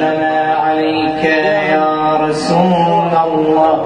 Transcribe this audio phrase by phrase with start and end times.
[0.00, 1.24] وسلما عليك
[1.72, 3.76] يا رسول الله.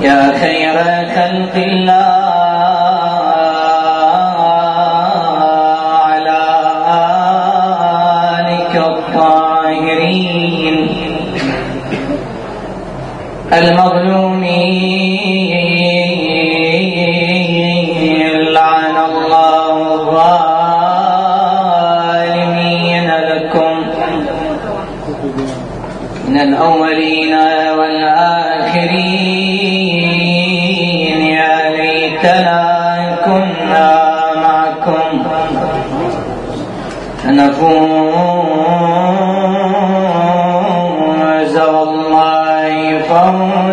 [0.00, 0.76] يا خير
[1.14, 2.17] خلق الله.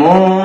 [0.00, 0.39] Simón.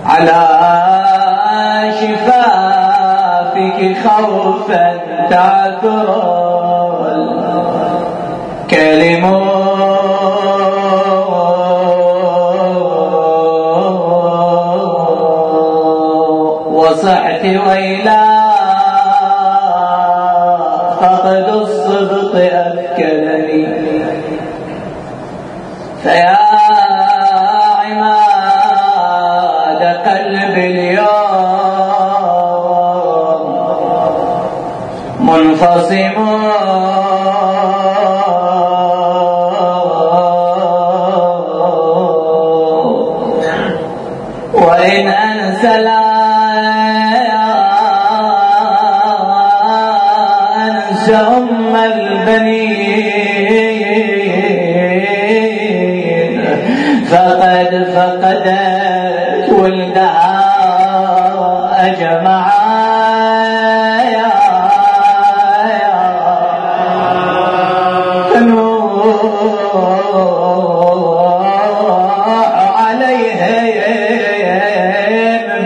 [0.06, 0.42] على
[2.00, 4.88] شفافك خوفا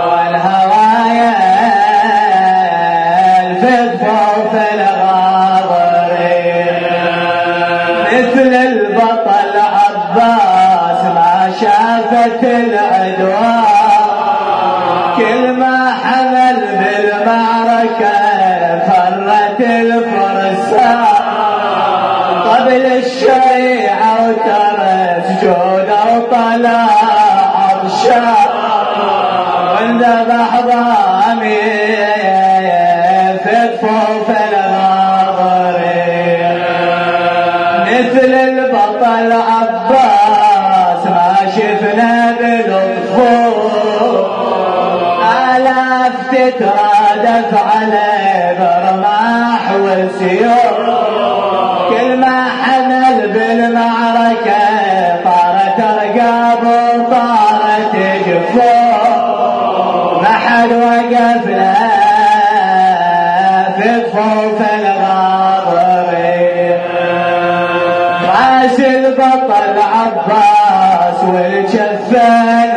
[0.08, 1.34] والهوايا
[4.74, 6.24] الغاضرين
[8.06, 13.68] مثل البطل عباس ما شافت العدوان
[15.18, 18.18] كل ما حمل بالمعركة
[18.88, 21.06] فرت الفرسان
[22.50, 23.57] قبل الشريعة
[50.18, 50.78] وسيوف
[51.90, 54.58] كل ما حمل بالمعركة
[55.24, 57.96] طارت رقاب وطارت
[58.28, 59.08] جفوف
[60.22, 61.74] ما حد وقف له
[63.78, 66.80] في طفوف الغاضرين
[68.24, 72.77] راس البطل عباس والجفان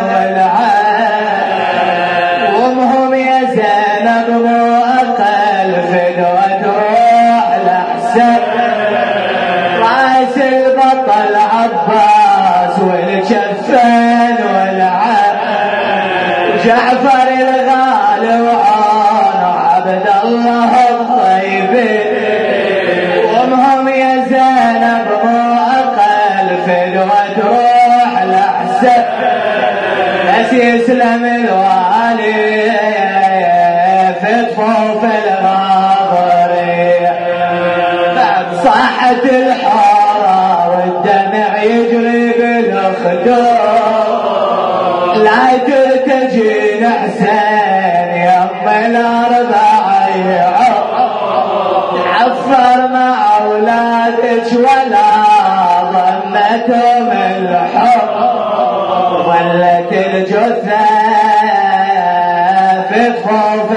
[46.80, 49.70] ترتجين حسين يم الاربع
[51.94, 55.08] تعفر مع أولادك ولا
[55.82, 58.08] ضمتهم الحب.
[59.26, 60.86] ولت الجثة
[62.88, 63.70] في طفوف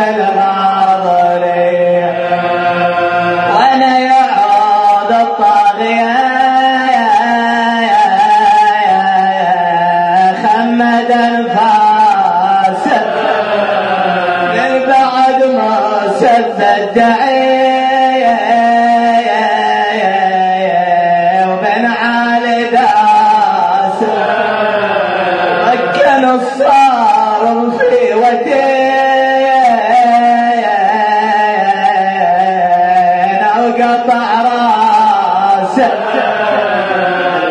[34.03, 35.89] وقطع راسه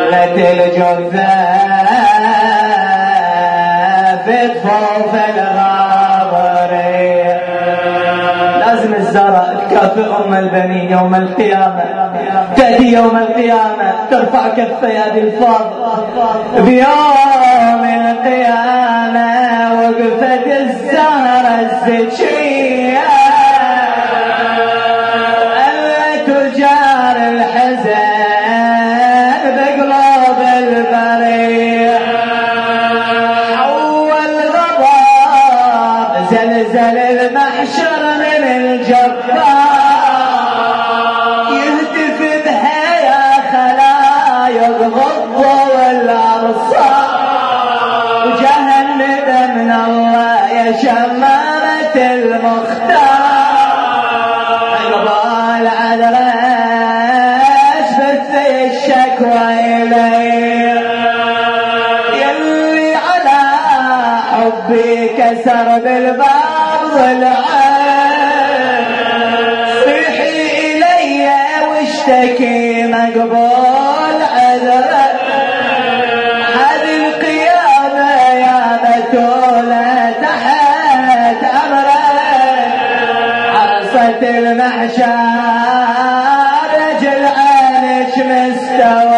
[0.09, 1.27] التي الجثة
[4.25, 7.23] في طفوف الغابري
[8.59, 11.83] لازم الزرع تكافئ ام البنين يوم القيامة.
[12.55, 13.93] تأتي يوم القيامة.
[14.11, 15.73] ترفع كفي الفاضل
[16.57, 19.33] بيوم القيامة.
[19.73, 23.22] وقفت الزهرة الزكية.
[84.33, 85.17] المحشر
[86.75, 89.12] رجل عينك مستوي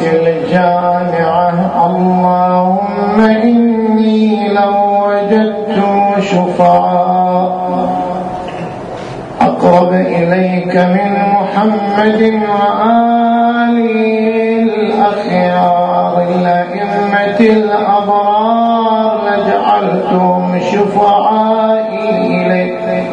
[0.00, 1.52] الجامعة.
[1.86, 5.82] اللهم إني لو وجدت
[6.20, 7.52] شفعاء.
[9.40, 13.98] أقرب إليك من محمد وآله
[14.62, 16.26] الأخيار.
[16.36, 23.06] الأئمة الأبرار لجعلتهم شفعائي إليك.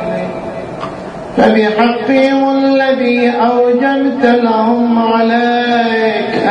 [1.38, 5.59] فبحقهم الذي أوجبت لهم عليك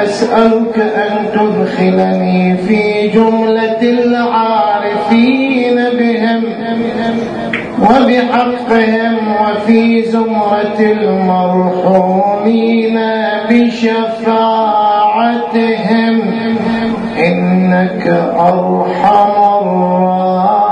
[0.02, 6.43] أسألك أن تدخلني في جملة العارفين بهم
[7.81, 12.99] وبحقهم وفي زمرة المرحومين
[13.50, 16.21] بشفاعتهم.
[17.19, 18.07] إنك
[18.38, 20.69] أرحم الراحمين.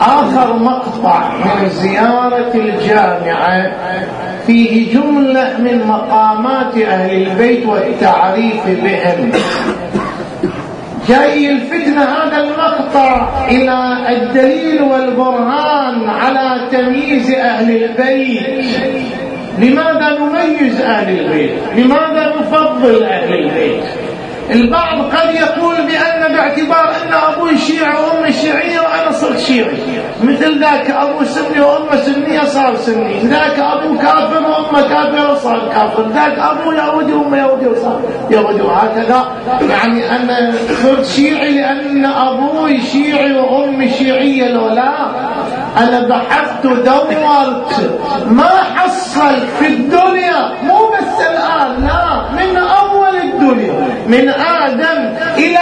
[0.00, 3.72] آخر مقطع من زيارة الجامعة.
[4.46, 9.30] فيه جملة من مقامات أهل البيت والتعريف بهم
[11.08, 18.66] جاي الفتنة هذا المقطع إلى الدليل والبرهان على تمييز أهل البيت.
[19.58, 23.84] لماذا نميز أهل البيت؟ لماذا نفضل أهل البيت؟
[24.50, 29.76] البعض قد يقول بأن باعتبار أن أبوي شيعي وأمي شيعية وأنا صرت شيعي.
[30.22, 33.20] مثل ذاك أبو سني وأمه سنية صار سني.
[33.20, 36.08] ذاك أبو كافر وأمه كافر وصار كافر.
[36.08, 38.00] ذاك أبو يهودي وأمه يهودي وصار
[38.30, 38.60] يهودي.
[38.62, 39.26] وهكذا
[39.70, 44.92] يعني أنا صرت شيعي لأن أبوي شيعي وأمي شيعية لو لا
[45.76, 47.72] أنا بحثت ودورت
[48.26, 50.52] ما حصلت في الدنيا.
[50.62, 53.85] مو بس الآن لا من أول الدنيا.
[54.08, 55.58] من آدم إلى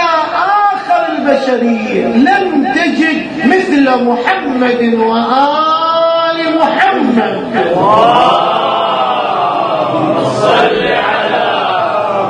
[0.73, 2.05] آخر البشرية.
[2.07, 7.35] لم تجد مثل محمد وآل محمد.
[10.41, 11.45] صل على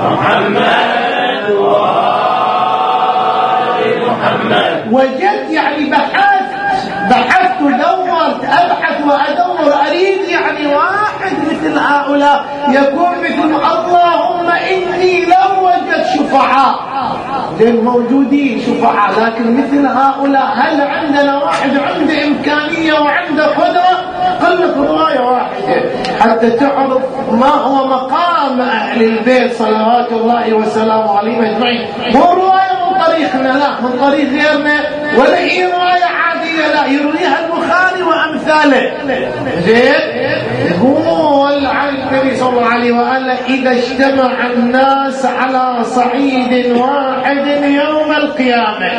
[0.03, 6.45] محمد وآل محمد وجدت يعني بحثت
[7.09, 16.05] بحثت ودورت ابحث وادور اريد يعني واحد مثل هؤلاء يكون مثل اللهم إني لو وجدت
[16.15, 16.75] شفعاء.
[17.59, 23.95] لأن موجودين شفعاء لكن مثل هؤلاء هل عندنا واحد عنده إمكانية وعنده قدرة؟
[24.45, 25.83] قل لك رواية واحدة.
[26.19, 27.01] حتى تعرف
[27.31, 31.87] ما هو مقام أهل البيت صلوات الله وسلامه عليهم أجمعين.
[32.13, 34.79] مو رواية من طريقنا لا من طريق غيرنا.
[35.17, 36.05] ولا هي رواية
[36.57, 38.93] لا يرويها البخاري وأمثاله.
[39.59, 40.25] زين؟
[40.71, 48.91] يقول عن النبي صلى الله عليه وآله إذا اجتمع الناس على صعيد واحد يوم القيامة.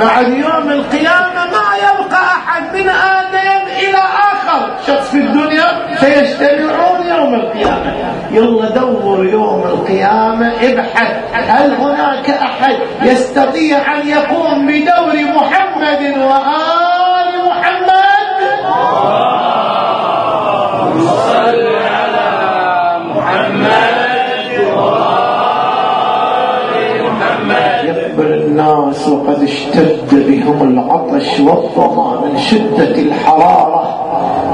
[0.00, 3.98] بعد يوم القيامة ما يبقى أحد من آدم إلى
[4.32, 4.76] آخر.
[4.86, 7.94] شخص في الدنيا؟ سيجتمعون يوم القيامة.
[8.30, 11.12] يلا دور يوم القيامة ابحث.
[11.32, 17.98] هل هناك أحد يستطيع أن يقوم بدور محمد وآل محمد صل على محمد وآل محمد
[18.40, 18.77] يقبل
[28.58, 34.04] الناس وقد اشتد بهم العطش والظما من شدة الحرارة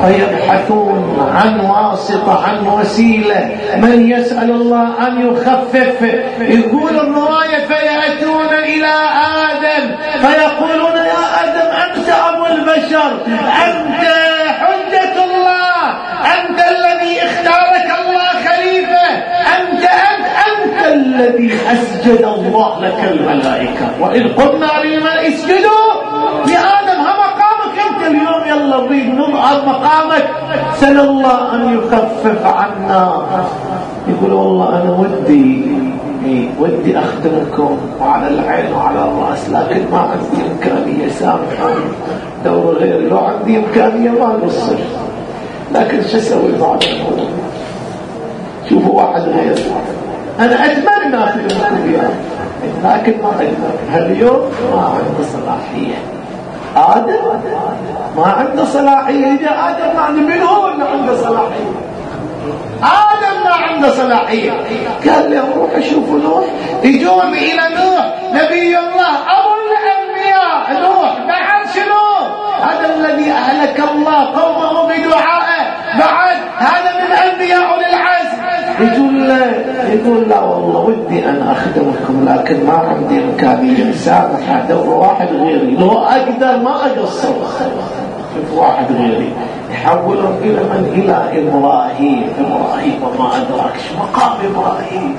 [0.04, 3.56] فيبحثون عن واسطة عن وسيلة.
[3.76, 6.02] من يسأل الله أن يخفف؟
[6.40, 8.94] يقول الرواية فيأتون إلى
[9.50, 10.83] آدم فيقولون
[12.74, 13.12] البشر
[13.66, 14.04] أنت
[14.60, 15.90] حجة الله
[16.34, 19.06] أنت الذي اختارك الله خليفة
[19.56, 23.90] أنت أنت أنت الذي أسجد الله لك الملائكة.
[24.00, 25.92] وإذ قلنا للملائكة اسجدوا؟
[26.46, 30.30] لآدم ها مقامك أنت اليوم يلا نريد نظهر مقامك.
[30.74, 33.26] سل الله أن يخفف عنا.
[34.08, 35.73] يقول والله أنا ودي
[36.24, 41.90] إيه، ودي أخدمكم وعلى العين وعلى الرأس لكن ما عندي إمكانية سامحوني
[42.44, 44.76] دور غيري لو عندي إمكانية ما نصر.
[45.74, 46.84] لكن شو أسوي بعد
[48.68, 49.58] شوفوا واحد غير
[50.40, 52.10] أنا أتمنى اخدمكم يا
[52.84, 53.74] لكن ما أقدر.
[53.92, 54.40] هاليوم
[54.74, 55.94] ما عنده صلاحية.
[56.76, 57.38] آدم؟
[58.16, 59.26] ما عنده صلاحية.
[59.26, 61.93] إذا آدم ما عنده من هو اللي عنده صلاحية؟
[62.84, 64.52] آدم ما عنده صلاحية.
[65.06, 66.44] قال لهم روحوا شوفوا نوح.
[66.84, 68.04] يجون إلى نوح.
[68.32, 70.82] نبي الله أبو الأنبياء.
[70.82, 72.04] نوح بعد شنو؟
[72.62, 75.64] هذا الذي أهلك الله قومه بدعائه.
[75.98, 78.44] بعد هذا من أنبياء أولي العزم.
[78.80, 79.30] يقول
[79.94, 85.76] يقول لا والله ودي أن أخدمكم لكن ما عندي إمكانية سامح دور واحد غيري.
[85.76, 87.34] لو أقدر ما أقصر.
[88.54, 89.32] واحد غيري.
[89.74, 92.20] يحولهم إلى من إلى إبراهيم.
[92.42, 95.10] إبراهيم وما أدراك مقام إبراهيم.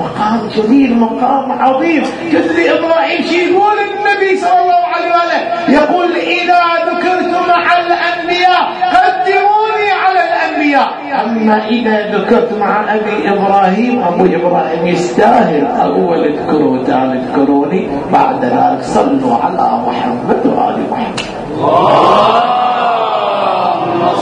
[0.00, 2.02] مقام جميل مقام عظيم.
[2.32, 5.40] تدري إبراهيم شي يقول النبي صلى الله عليه وآله؟
[5.78, 8.62] يقول إذا ذكرت مع الأنبياء
[8.96, 10.88] قدموني على الأنبياء.
[11.24, 15.66] أما إذا ذكرت مع أبي إبراهيم أبو إبراهيم يستاهل.
[15.66, 17.88] أول اذكروا تعال اذكروني.
[18.12, 21.20] بعد ذلك صلوا على محمد وآل محمد.
[21.58, 22.59] اللهم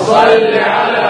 [0.09, 1.09] صل على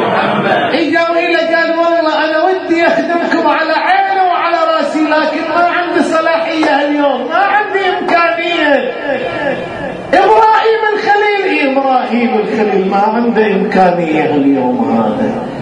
[0.00, 6.02] محمد اجوا إلى قال والله أنا ودي اخدمكم على عيني وعلى رأسي لكن ما عندي
[6.02, 8.92] صلاحية اليوم ما عندي إمكانية.
[10.14, 15.57] إبراهيم الخليل إبراهيم الخليل ما عنده إمكانية اليوم هذا.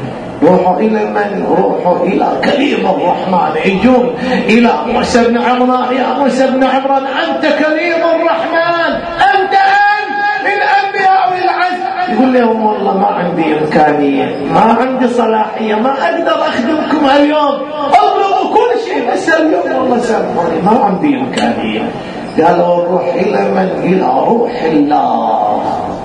[0.47, 3.53] روحوا إلى من؟ روحوا إلى كريم الرحمن.
[3.65, 4.15] يجون
[4.49, 5.97] إلى موسى بن عمران.
[5.97, 8.91] يا موسى بن عمران أنت كريم الرحمن.
[9.35, 9.55] أنت
[9.97, 11.81] أنت من انبياء العز
[12.13, 17.55] يقول لهم والله ما عندي إمكانية ما عندي صلاحية ما أقدر أخدمكم اليوم.
[18.01, 21.91] اطلبوا كل شيء بس اليوم والله سامحوني ما عندي إمكانية.
[22.37, 25.46] قالوا نروح إلى من؟ إلى روح الله.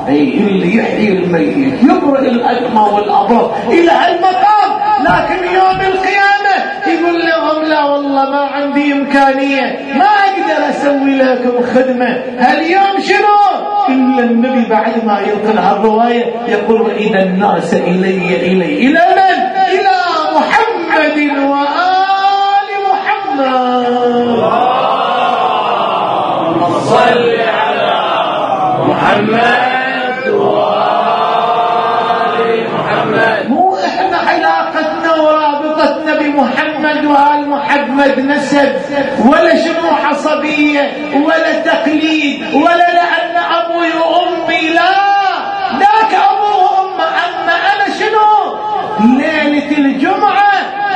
[0.07, 4.71] اللي يحيي الميت يبرئ الاكمى والابرص إلى المقام.
[5.01, 6.55] لكن يوم القيامة
[6.87, 12.23] يقول لهم لا والله ما عندي إمكانية ما أقدر أسوي لكم خدمة.
[12.39, 13.41] هاليوم شنو؟
[13.89, 19.37] إلا النبي بعد ما ينقل هالرواية يقول وإذا الناس إلي إلي إلى من؟
[19.73, 19.91] إلى
[20.35, 21.17] محمد
[21.49, 24.51] وآل محمد.
[26.91, 27.91] صل على
[28.87, 32.39] محمد وآل
[32.73, 37.49] محمد مو إحنا علاقتنا ورابطتنا بمحمد وآل
[38.01, 38.71] محمد نسب
[39.25, 40.91] ولا شنو عصبية
[41.25, 44.91] ولا تقليد ولا لأن أبوي وأمي لا.
[45.79, 48.57] ذاك أبوه وأمه أما أنا شنو؟
[49.17, 50.51] ليلة الجمعة.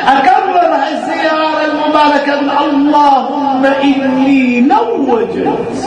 [0.08, 5.86] أكرر الزيارة المباركة اللهم إني لو وجدت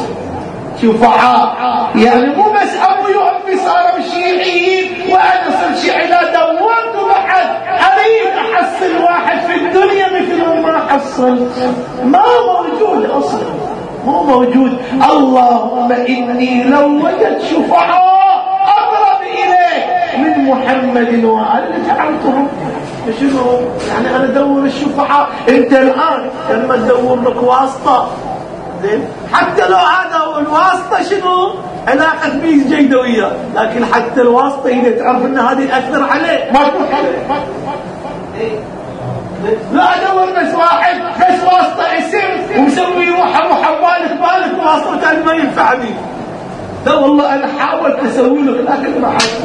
[0.82, 1.56] شفعاء.
[1.94, 9.02] يعني مو بس أبوي وامي صاروا شيعيين وأنا صرت شيعي لا دورت بعد اريد احصل
[9.28, 13.40] واحد في الدنيا مثل ما حصلت ما موجود أصلا.
[14.04, 14.78] مو موجود.
[15.10, 18.02] اللهم إني لو وجدت شفعاء
[18.78, 19.84] أقرب إليك
[20.18, 22.48] من محمد وآل جعلتهم
[23.20, 25.28] شنو؟ يعني أنا أدور الشفعاء.
[25.48, 28.08] أنت الآن لما تدور لك واسطة.
[28.82, 31.54] زين؟ حتى لو هذا الواسطة شنو؟
[31.88, 36.88] علاقه بيس جيده وياه لكن حتى الواسطة إذا تعرف أن هذه تاثر عليه ما تروح
[36.98, 37.40] عليه.
[39.72, 45.94] لا ادور بس واحد بس واسطة اسم ومسوي روحه روحه بالك واسطة ما ينفع بي
[46.86, 49.40] لا والله أنا حاولت أسوي لك لكن ما حصل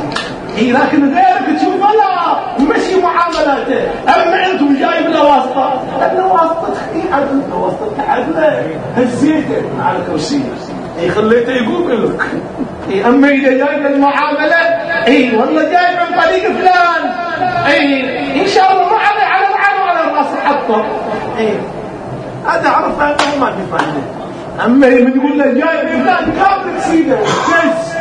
[0.57, 3.81] اي لكن غيرك تشوف لا مشي معاملاته.
[4.07, 5.83] اما أنتم جايب له واسطة.
[5.99, 10.43] لأنه واسطة اي عدل واسطة تعدله هزيته على الكرسي
[10.99, 12.25] اي خليته يقوم لك.
[12.89, 14.55] اي أما إذا جايب المعاملة
[15.07, 17.11] اي والله جايب من طريق فلان.
[17.67, 20.85] اي إن شاء الله ما عليه على العين وعلى الراس حطه
[21.39, 21.49] اي
[22.47, 23.83] هذا عرف انه ما في
[24.65, 27.93] أما من يقول له جايب فلان كامل سيده بس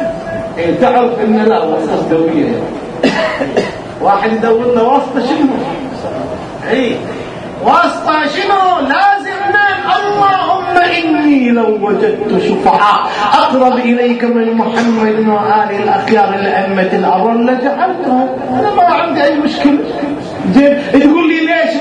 [0.59, 2.62] إيه تعرف إن لا واسطه دويه
[4.00, 5.48] واحد يدور له واسطة شنو؟
[6.70, 6.96] اي
[7.64, 16.35] واسطة شنو؟ لازم من اللهم إني لو وجدت شفعاء أقرب إليك من محمد وآل الأخيار
[16.35, 18.28] الأئمة الابرار لجعلتهم.
[18.50, 19.78] أنا ما عندي أي مشكلة.
[20.55, 21.32] زين تقول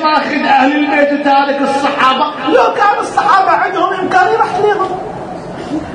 [0.03, 4.89] ماخذ أهل البيت وتارك الصحابة؟ لو كان الصحابة عندهم امكانيه رحت لهم.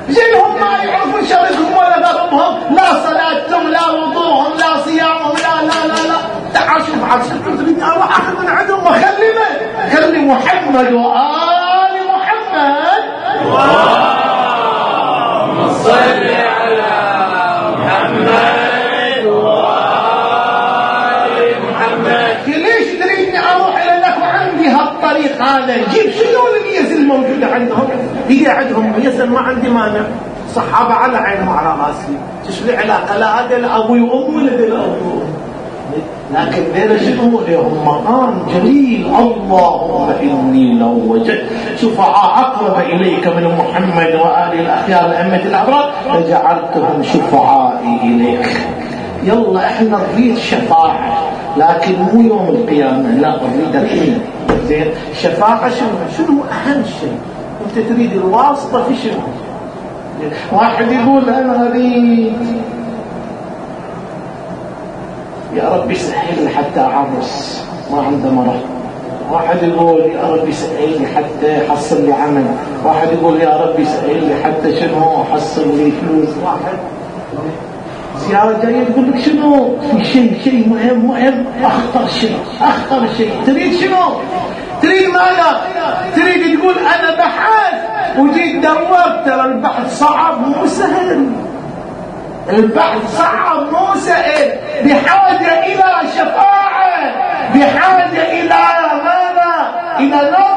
[0.09, 5.87] زين هم ما يعرفون شركهم ولا غربهم لا صلاتهم لا وضوءهم لا صيامهم لا لا
[5.87, 6.17] لا لا.
[6.53, 13.03] تعال شوف عاد شو تريد أروح أخذ من عندهم واخلي من خلي محمد وآل محمد.
[14.37, 16.23] اللهم صل
[16.59, 16.83] على
[17.77, 18.56] محمد.
[25.67, 27.87] هذا جيب شنو الميز الموجوده عندهم.
[28.29, 30.01] هي عندهم ميز ما عندي مانع.
[30.55, 32.17] صحابة على عيني وعلى راسي.
[32.47, 35.21] إيش لي علاقة لا هذا لابوي وامي ولا ذي لابوي
[36.35, 37.41] لكن ذيلا شنو
[37.85, 39.05] مقام جليل.
[39.05, 41.45] اللهم إني لو وجدت.
[41.81, 48.57] شفعاء أقرب إليك من محمد وآل الأخيار الائمه الأبرار لجعلتهم شفعائي إليك.
[49.23, 51.17] يلا إحنا نريد شفاعة
[51.57, 53.09] لكن مو يوم القيامة.
[53.09, 54.21] لا نريد الحين
[54.67, 57.17] زين شفاعه شنو؟ شنو أهم شيء؟
[57.65, 59.19] أنت تريد الواسطة في شنو؟
[60.51, 62.33] واحد يقول أنا اريد
[65.55, 68.61] يا رب سهل حتى أعرس ما عنده مرض.
[69.31, 72.45] واحد يقول يا رب سهل حتى يحصل لي عمل.
[72.85, 76.29] واحد يقول يا رب سهل حتى شنو؟ احصل لي فلوس.
[76.45, 76.77] واحد
[78.17, 81.45] زيارة جاية تقول لك شنو؟ في شيء شيء مهم مهم.
[81.63, 83.31] أخطر شيء أخطر شيء.
[83.45, 84.21] تريد شنو؟
[84.81, 85.61] تريد ماذا؟
[86.15, 87.73] تريد تقول أنا بحث.
[88.17, 91.31] وجيت دورت ترى البحث صعب مو سهل.
[92.49, 94.51] البحث صعب مو سهل.
[94.85, 97.13] بحاجة إلى شفاعة.
[97.55, 98.63] بحاجة إلى
[99.03, 100.56] ماذا؟ إلى نظرة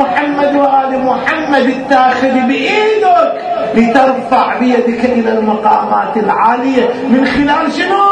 [0.00, 3.32] محمد وآل محمد التاخذ بإيدك
[3.74, 6.88] لترفع بيدك إلى المقامات العالية.
[7.08, 8.10] من خلال شنو؟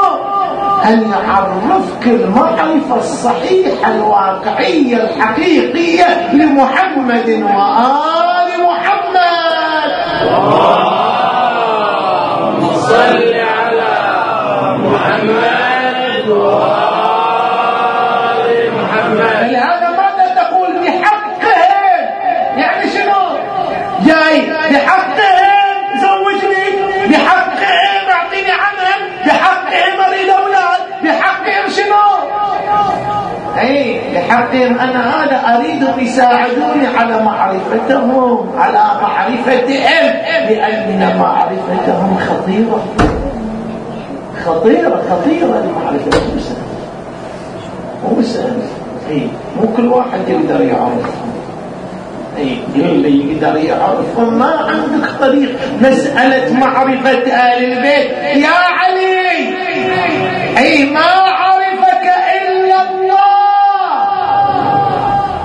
[0.85, 9.89] أن يعرفك المعرفة الصحيحة الواقعية الحقيقية لمحمد وآل محمد؟
[11.39, 13.93] اللهم صل على
[14.85, 16.63] محمد وآل
[18.79, 22.03] محمد لهذا ماذا تقول بحقهم
[22.57, 23.23] يعني شنو
[24.07, 24.37] جاي
[24.73, 26.67] بحقهم زوجني
[27.11, 32.07] بحقهم اعطيني عمل بحقهم اريد أولاد بحقهم شنو
[34.29, 39.69] اي بحقهم أنا هذا اريدهم يساعدوني على معرفتهم على معرفتهم
[40.49, 42.85] لأن معرفتهم خطيرة.
[44.47, 46.57] خطيرة خطيرة لمعرفة الانسان
[48.05, 48.59] مو سهل
[49.11, 49.29] اي
[49.61, 51.33] مو كل واحد يقدر يعرفهم
[52.39, 58.11] اي اللي يقدر يعرفهم ما عندك طريق مسألة معرفة آل البيت؟
[58.45, 59.49] يا علي!
[60.59, 62.13] اي ما عرفك
[62.43, 63.29] إلا الله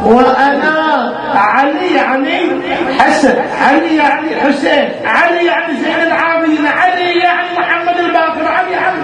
[0.05, 2.61] وأنا علي يعني
[2.99, 8.97] حسن علي يعني حسين علي يعني زين العابدين علي يعني محمد الباقر علي يعني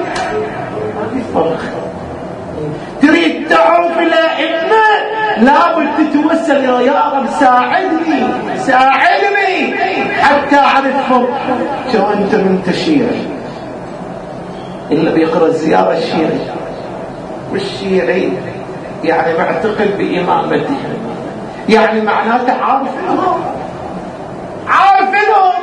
[0.95, 1.59] ما في فرق
[3.01, 4.85] تريد تعرف الأئمة
[5.37, 8.23] لابد تتوسل يا يا رب ساعدني
[8.57, 9.75] ساعدني
[10.21, 11.27] حتى أعرفهم
[11.91, 13.05] شو أنت من تشيع
[14.91, 16.39] إلا بيقرأ الزيارة الشيعي
[17.51, 18.31] والشيعي
[19.03, 20.77] يعني معتقد بإمامته
[21.69, 23.19] يعني معناته عارفهم
[24.67, 25.53] عارفهم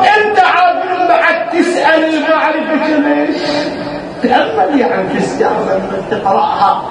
[0.00, 3.36] أنت عارفهم بعد تسأل المعرفة ليش
[4.22, 6.82] تأمل يعني السيارة لما تقرأها.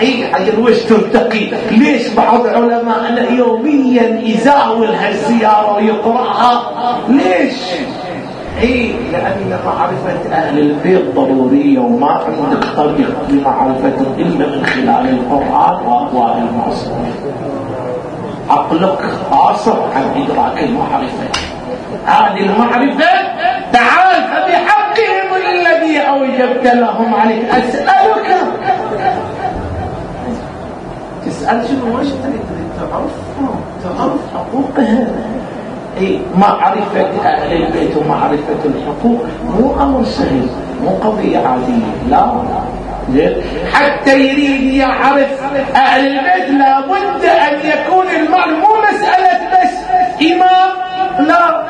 [0.00, 6.62] أي حجر وش تلتقي ليش بعض علماءنا يوميا يزاول هالزيارة ويقرأها؟
[7.08, 7.54] ليش؟
[8.60, 16.48] إي لأن معرفة أهل البيت ضرورية وما عندك طريق لمعرفتهم إلا من خلال القرآن وأقوال
[16.48, 17.14] المعصومين
[18.50, 18.98] عقلك
[19.30, 21.24] قاصر عن إدراك المعرفة.
[22.06, 23.10] هذه المعرفة
[23.72, 28.36] تعال فبحقهم الذي أوجبت لهم عليك اسألك
[31.26, 32.42] تسأل شنو؟ وش تريد؟
[32.78, 33.10] تعرف
[33.82, 35.41] تعرف حقوقها اي
[36.36, 39.24] معرفة أهل البيت ومعرفة الحقوق.
[39.44, 40.46] مو أمر سهل
[40.82, 42.32] مو قضية عادية لا.
[43.72, 45.28] حتى يريد يعرف
[45.74, 49.70] أهل البيت لابد أن يكون المعنى مو مسألة بس
[50.32, 50.70] إمام
[51.26, 51.62] لا.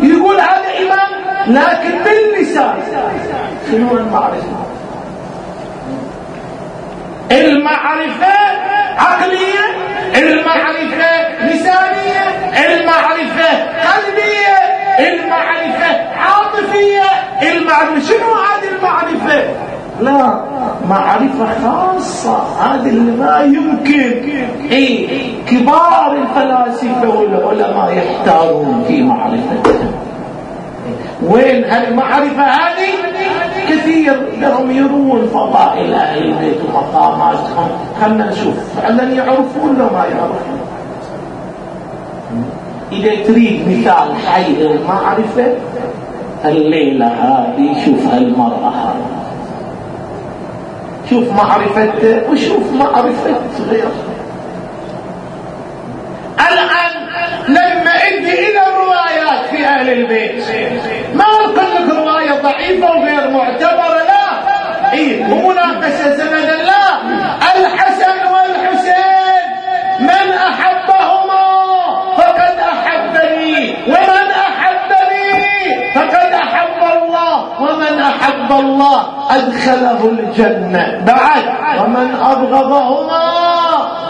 [0.00, 1.08] يقول هذا إمام
[1.46, 2.74] لكن باللسان.
[3.70, 4.67] شنو المعرفة؟
[7.32, 8.34] المعرفة
[8.98, 9.66] عقلية
[10.16, 12.24] المعرفة لسانية
[12.66, 13.50] المعرفة
[13.88, 14.58] قلبية
[14.98, 17.02] المعرفة عاطفية.
[17.42, 19.44] المعرفة شنو هذه المعرفة؟
[20.00, 20.44] لا
[20.88, 24.28] معرفة خاصة هذه اللي ما يمكن.
[24.72, 25.08] إي
[25.46, 29.90] كبار الفلاسفة والعلماء يحتارون في معرفتها
[31.22, 33.07] وين هالمعرفة هذه؟
[33.68, 37.68] كثير لهم يرون فضائل أهل البيت ومقاماتهم
[38.00, 38.54] خلنا نشوف.
[38.76, 40.58] فعلا يعرفون ولا ما يعرفون.
[42.92, 45.54] إذا تريد مثال حي المعرفة
[46.44, 48.68] الليلة هذه شوف هالمرأة.
[48.68, 49.18] هذه
[51.10, 53.30] شوف معرفة وشوف معرفة
[53.70, 53.90] غيرها
[56.40, 57.08] الآن
[57.48, 60.42] لما أجي إلى الروايات في أهل البيت.
[62.68, 64.28] ضعيفه وغير معتبره لا.
[64.92, 66.84] اي ومناقشة سندا لا.
[67.56, 69.42] الحسن والحسين
[70.00, 71.44] من أحبهما
[72.16, 81.04] فقد أحبني ومن أحبني فقد أحب الله ومن أحب الله أدخله الجنة.
[81.06, 81.44] بعد
[81.80, 83.28] ومن أبغضهما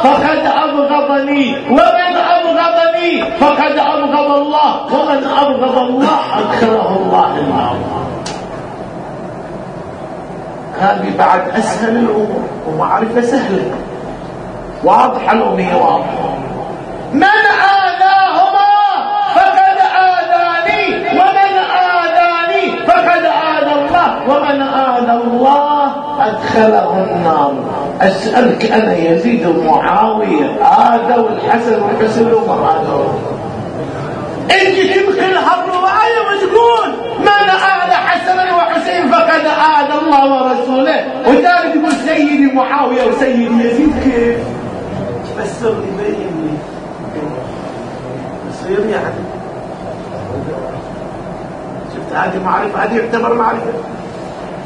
[0.02, 7.97] فقد أبغضني ومن عاداني فقد أبغض الله ومن أبغض الله أدخله الله النار.
[10.80, 13.70] هذه بعد أسهل الأمور ومعرفة سهلة.
[14.84, 16.38] واضحة الأمية واضحة
[17.12, 18.68] من آذاهما
[19.34, 27.54] فقد آذاني ومن آذاني فقد آذى الله ومن آذى الله أدخله النار.
[28.00, 33.08] أسألك أنا يزيد ومعاوية آذوا الحسن والحسن وما آذوا
[34.50, 36.88] انت تدخلها الرواية وتقول
[37.18, 41.06] من آذى حسنا وحسين فقد آذى الله ورسوله.
[41.26, 43.92] وثاني تقول سيدي معاوية وسيدي يزيد.
[44.04, 44.38] كيف
[45.38, 46.58] فسر لي بين لي
[48.50, 49.14] يصير يعني
[51.94, 53.72] شفت هذه معرفة؟ هذه يعتبر معرفة.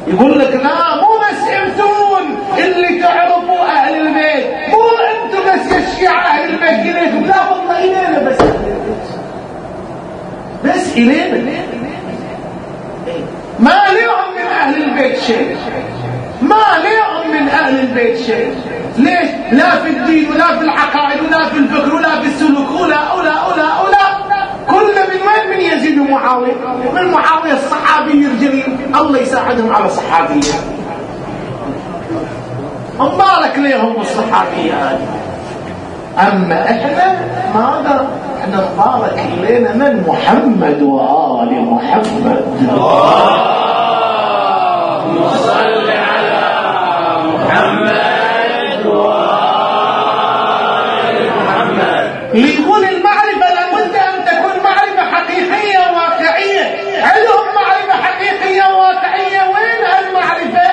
[0.07, 4.45] يقول لك لا مو بس انتون اللي تعرفوا أهل البيت.
[4.69, 8.37] مو أنتم بس يا الشيعة أهل البيت اليكم لا والله إلينا بس.
[10.65, 11.63] بس إلينا.
[13.59, 14.22] ما لهم
[14.63, 15.57] أهل البيت شيء.
[16.41, 18.55] ما لهم من أهل البيت شيء.
[18.97, 22.71] ليش؟ لا في الدين ولا في العقائد ولا في الفكر ولا في السلوك.
[22.81, 24.03] ولا ولا ولا ولا
[24.69, 26.53] كل من وين؟ من يزيد ومعاوية
[26.95, 28.77] من معاوية الصحابي الجليل.
[28.95, 30.53] الله يساعدهم على صحابية
[32.99, 34.99] مبارك ليهم الصحابية.
[36.19, 37.15] أما إحنا
[37.55, 38.07] ماذا؟
[38.41, 42.43] إحنا مبارك إلينا من محمد وآل محمد.
[45.13, 46.41] اللهم صل على
[47.27, 56.65] محمد وآل محمد ليقول المعرفة لابد أن تكون معرفة حقيقية واقعية
[57.03, 60.67] عندهم معرفة حقيقية واقعية وين هالمعرفة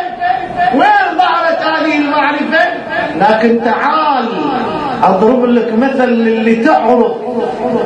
[0.74, 2.62] وين ظهرت هذه المعرفة
[3.40, 4.24] لكن تعال
[5.02, 7.12] أضرب لك مثل اللي تعرف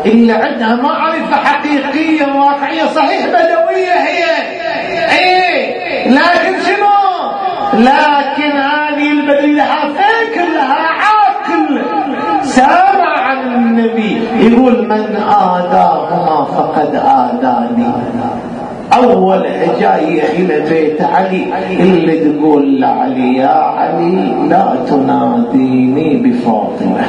[0.06, 4.24] اللي عندها معرفة حقيقية واقعية صحيح بدوية هي.
[5.18, 6.94] إيه لكن شنو؟
[7.74, 11.82] لكن هذه البدوية فين كلها عاقل.
[12.42, 17.92] سامع عن النبي يقول من آذاهما فقد آذاني.
[18.94, 19.42] أول
[19.80, 21.46] جاية إلى بيت علي
[21.80, 23.73] اللي تقول لعلي يا
[24.48, 27.06] لا تناديني بفاطمة.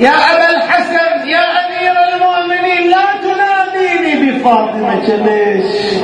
[0.00, 5.94] يا أبا الحسن يا أمير المؤمنين لا تناديني بفاطمة ليش؟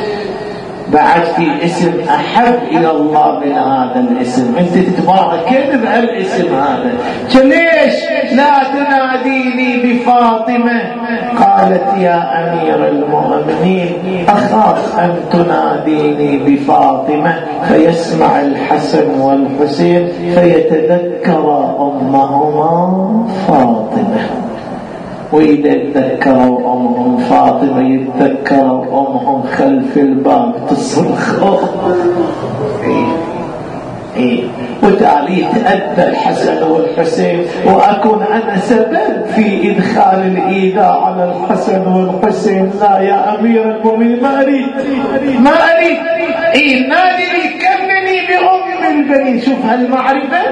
[0.92, 4.55] بعد في اسم أحب إلى الله من هذا الاسم.
[4.59, 6.92] أنت تتبارك بهالاسم هذا؟
[7.35, 7.94] ليش؟
[8.33, 10.81] لا تناديني بفاطمة.
[11.57, 13.93] قالت يا أمير المؤمنين
[14.29, 17.35] أخاف أن تناديني بفاطمة
[17.69, 24.23] فيسمع الحسن والحسين فيتذكر أمهما فاطمة.
[25.33, 31.45] وإذا تذكروا أمهم فاطمة يتذكروا أمهم خلف الباب تصرخ.
[35.40, 42.70] يتأذى الحسن والحسين وأكون أنا سبب في إدخال الإيذاء على الحسن والحسين.
[42.81, 44.66] لا يا أمير المؤمنين ما أريد
[45.40, 45.99] ما أريد.
[46.55, 48.68] إيه نادي لي كمني بأم
[48.99, 50.42] البنين شوف هالمعرفة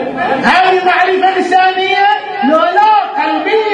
[0.51, 2.07] هذه معرفة لسانية.
[2.49, 2.93] لا لا
[3.23, 3.72] قلبية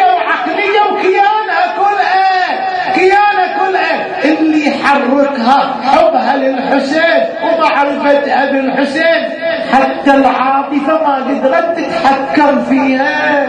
[4.92, 9.29] يحركها حبها للحسين ومعرفة أبي الحسين
[9.72, 13.46] حتى العاطفة ما قدرت تتحكم فيها.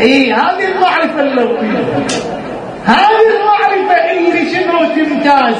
[0.00, 1.78] إيه هذه المعرفة اللوية
[2.86, 5.54] هذه المعرفة اللي شنو تمتاز؟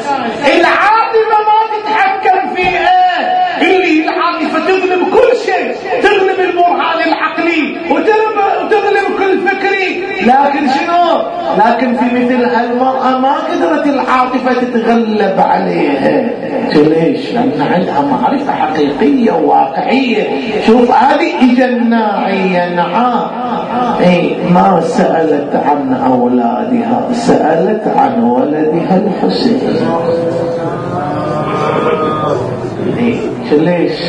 [0.46, 2.98] العاطفة ما تتحكم فيها.
[3.62, 10.04] اللي العاطفة تغلب كل شيء تغلب البرهان العقلي وتغلب, كل فكري.
[10.22, 11.22] لكن شنو؟
[11.58, 16.30] لكن في مثل هالمرأة ما قدرت العاطفة تتغلب عليها.
[16.74, 20.24] ليش؟ لأن عندها معرفة حقيقية وواقعية.
[20.66, 23.30] شوف هذه جناعية نعم.
[24.00, 29.60] اي ما سألت عن أولادها سألت عن ولدها الحسين.
[33.50, 34.00] ليش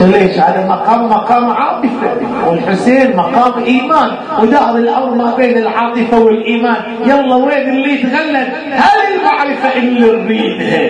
[0.00, 2.16] ليش هذا مقام مقام عاطفة.
[2.46, 4.10] والحسين مقام إيمان.
[4.42, 6.76] ودار الأمر ما بين العاطفة والإيمان.
[7.04, 10.80] يلا وين اللي يتغلب؟ هذه المعرفة اللي نريدها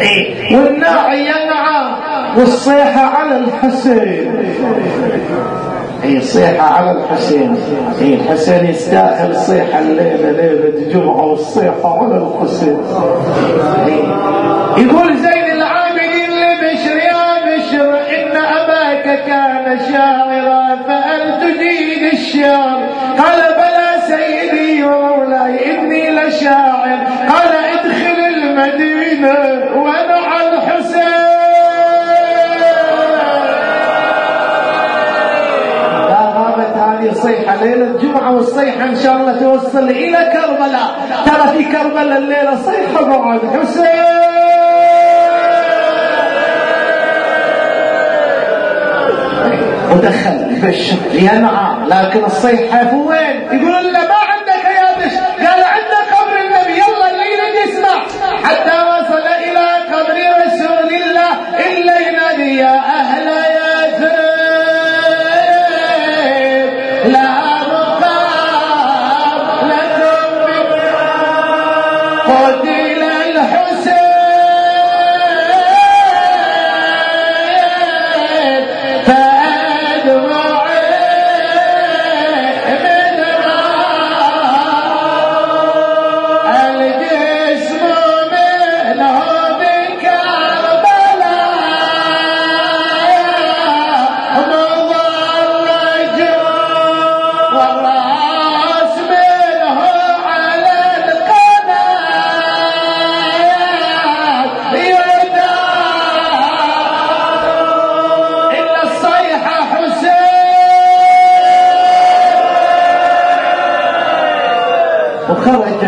[0.00, 0.56] إيه.
[0.56, 1.96] والناعي ينعى
[2.36, 4.34] والصيحة على الحسين.
[6.04, 7.56] اي الصيحة على الحسين.
[8.00, 12.78] اي الحسين يستاهل الصيحة الليلة ليلة جمعة والصيحة على الحسين.
[14.76, 15.35] يقول زين
[19.26, 22.78] كان شاعرا فهل تجيد الشعر
[23.18, 26.98] قال بلى سيدي ومولاي إني لشاعر
[27.28, 29.36] قال ادخل المدينة
[36.10, 37.08] لا غابت هذه
[37.62, 40.90] ليلة جمعة والصيحة إن شاء الله توصل إلى كربلاء.
[41.26, 44.05] ترى في كربلاء الليلة صيحة بعد حسين.
[49.96, 50.56] ودخل.
[50.56, 54.05] يبشر ينعى لكن الصيحة وين؟ يقولون له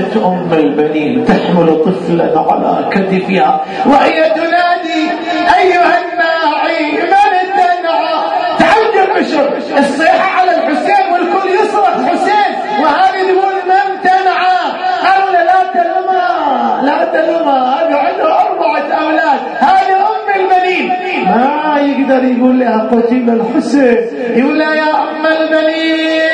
[0.09, 5.11] وخرجت أم البنين تحمل طفلا على كتفها وهي تنادي
[5.59, 8.15] أيها الناعي من تنعى
[8.59, 14.59] تعجب بشر الصيحة على الحسين والكل يصرخ حسين وهذه تقول من تنعى
[15.05, 20.89] له لا تلمى لا تلمى هذه عنده أربعة أولاد هذه أم البنين.
[21.25, 23.99] ما يقدر يقول لها قتل الحسين
[24.37, 26.28] يقول لها يا أم البنين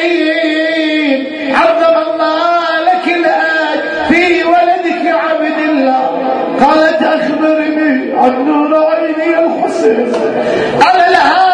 [9.85, 11.45] قال لها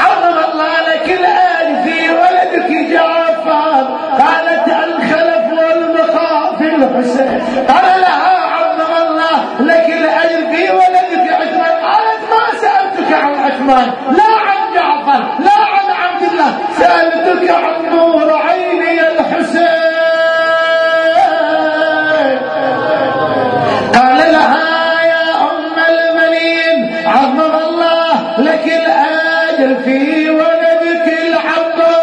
[0.00, 9.36] عظم الله لك الآن في ولدك جعفر قالت الخلف والمخاف الحسين قال لها عظم الله
[9.60, 11.76] لك الأجر في ولدك عثمان.
[11.86, 18.32] قالت ما سألتك عن عثمان لا عن جعفر لا عن عبد الله سألتك عن نور
[29.86, 31.96] الأجر في ولدك العباس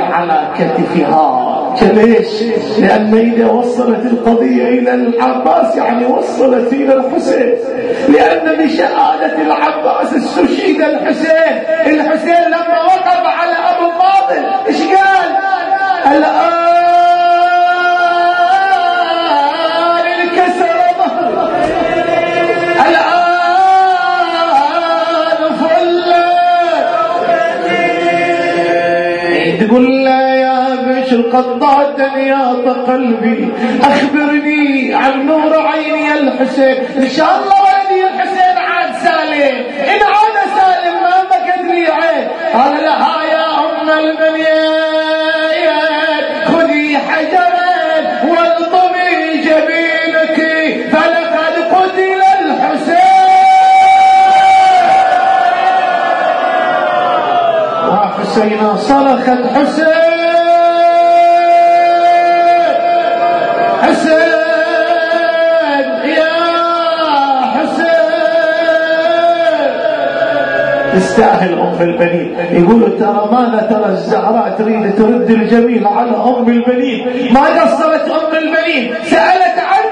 [0.00, 1.46] على كتفها.
[1.82, 2.42] ليش؟
[2.78, 7.54] لأن إذا وصلت القضية إلى العباس يعني وصلت إلى الحسين.
[8.08, 11.62] لأن بشهادة العباس استشهد الحسين.
[11.86, 15.36] الحسين لما وقف على أبو فاضل إيش قال؟
[16.16, 16.65] الآن
[31.32, 36.76] قد ضاعت نياط قلبي أخبرني عن نور عيني الحسين.
[36.96, 39.56] إن شاء الله ولدي الحسين عاد سالم.
[39.92, 41.16] إن عاد سالم ما
[41.72, 42.28] لي عين.
[42.54, 45.06] قال لها يا أم المنيات
[46.46, 47.74] خذي حجرا
[48.24, 49.14] والطمي
[49.46, 50.38] جبينك.
[50.92, 52.96] فلقد قتل الحسين.
[57.88, 60.05] وحسينا صرخت حسين.
[70.96, 72.28] تستاهل أم البنين.
[72.50, 77.00] يقولوا ترى ماذا ترى الزهراء تريد ترد الجميل على أم البنين؟
[77.34, 79.85] ما قصرت أم البنين؟ سألت عن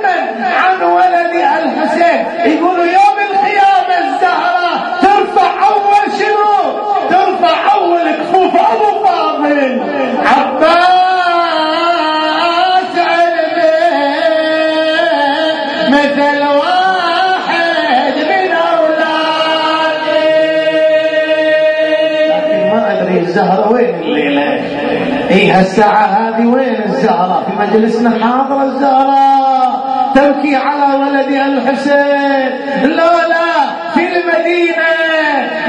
[25.35, 32.51] إيه الساعة هذه وين الزهراء في مجلسنا حاضرة الزهراء تبكي على ولدها الحسين.
[32.83, 33.55] لولا
[33.95, 34.91] في المدينة.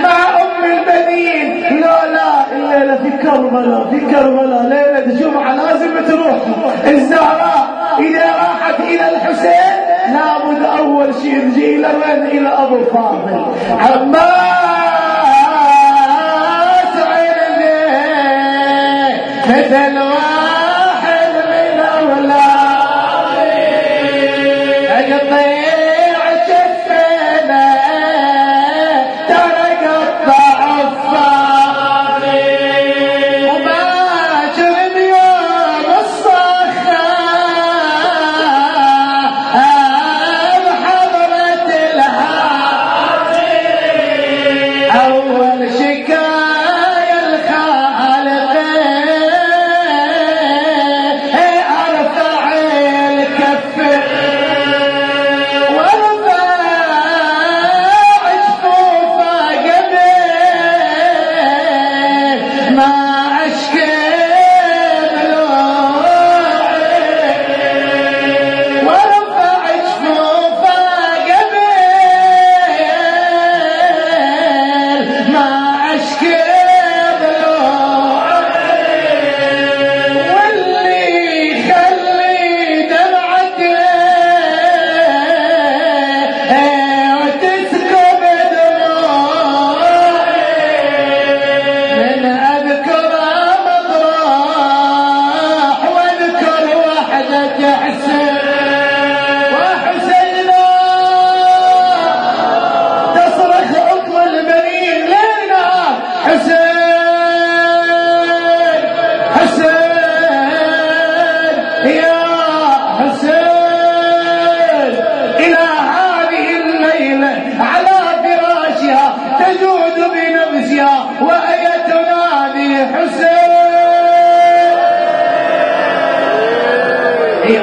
[0.04, 4.64] مع أم البنين لولا الليلة في كربلاء في كربلاء.
[4.64, 6.38] ليلة الجمعة لازم تروح.
[6.88, 7.68] الزهراء
[8.00, 9.76] إذا راحت إلى الحسين
[10.14, 11.88] لابد أول شيء تجي إلى
[12.32, 13.46] إلى أبو فاضل.
[13.80, 14.65] عمار!
[19.56, 20.15] Hello.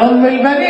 [0.03, 0.62] لهم البنين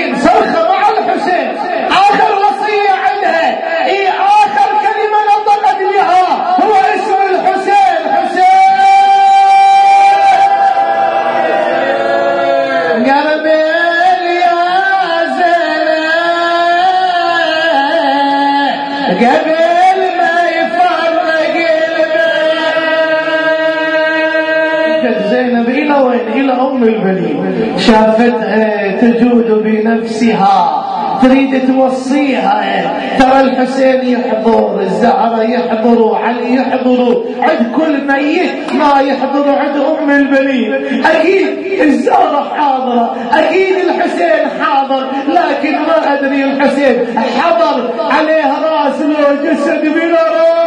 [31.22, 32.92] تريد توصيها.
[33.18, 37.24] ترى الحسين يحضر الزهرة يحضر وعلي يحضر.
[37.40, 40.72] عند كل ميت ما يحضر عند أم البنين.
[41.04, 41.46] أكيد
[41.80, 47.06] الزهرة حاضرة أكيد الحسين حاضر لكن ما أدري الحسين
[47.40, 50.61] حضر عليه راس وجسد بلا راس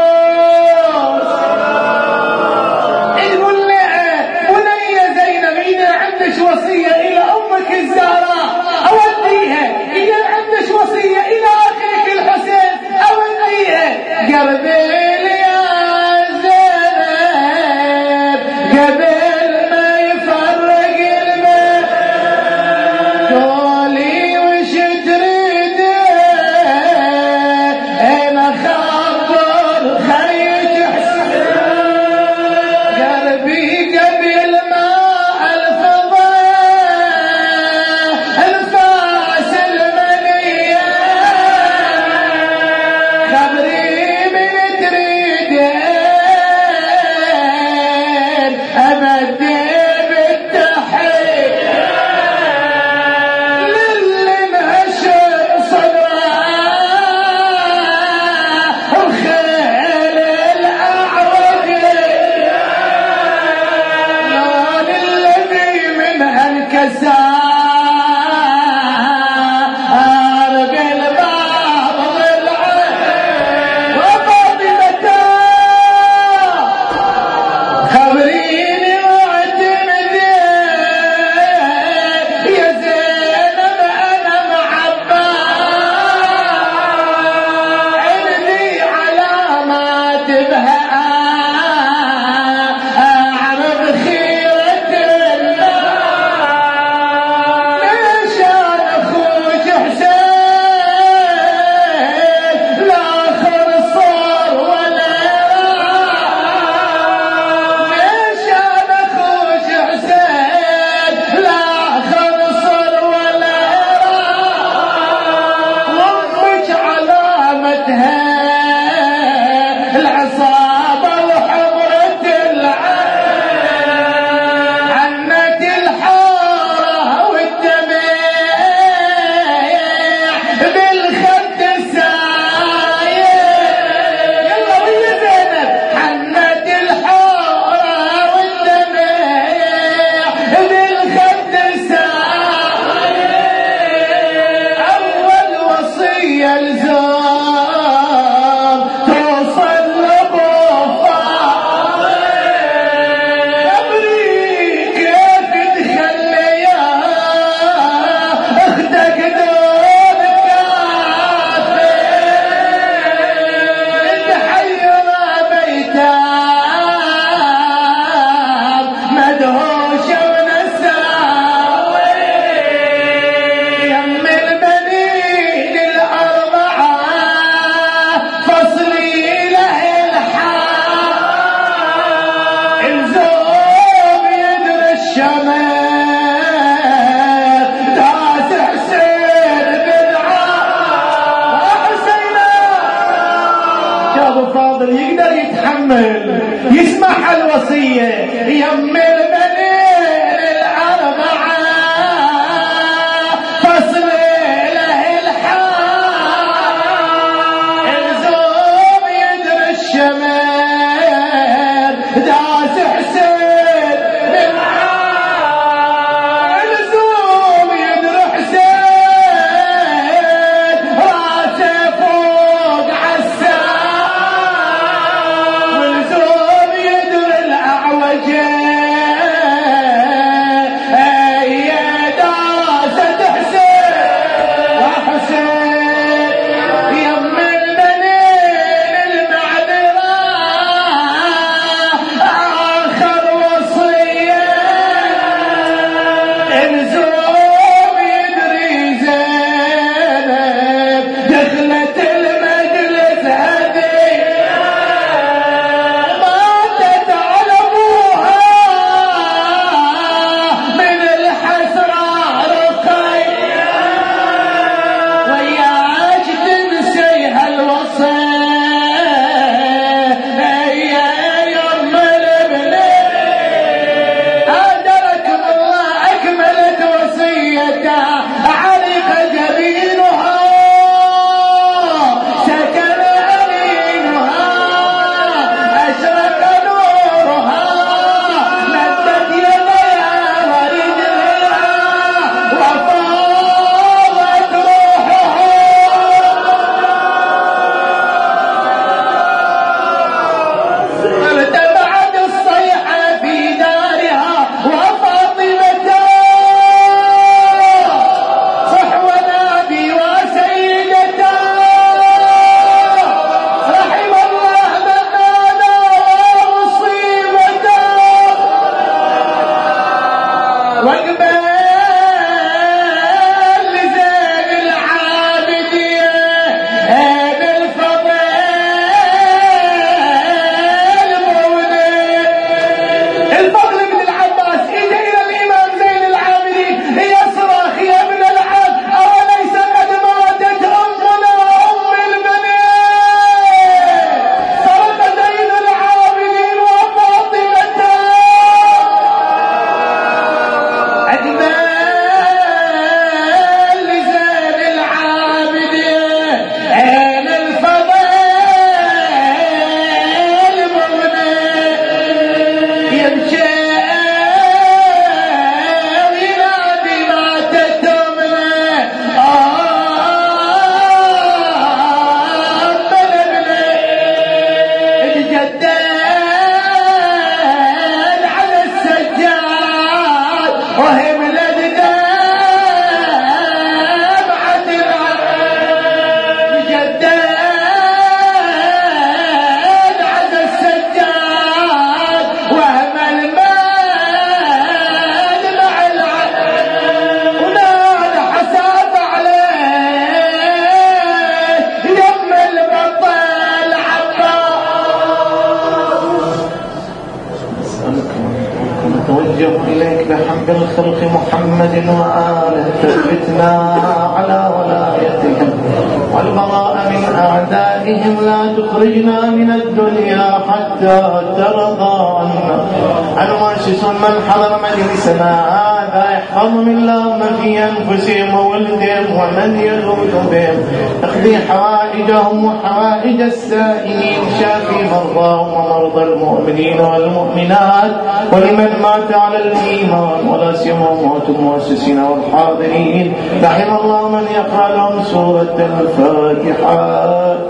[431.25, 434.21] اقضي حوائجهم وحوائج السائلين.
[434.39, 437.91] شافي مرضاهم ومرضى المؤمنين والمؤمنات.
[438.33, 443.13] ولمن مات على الإيمان ولا سيما موت المؤسسين والحاضرين.
[443.43, 446.75] رحم الله من يقرأ لهم سورة الفاتحة.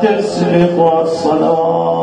[0.02, 1.95] تسبق الصلاة.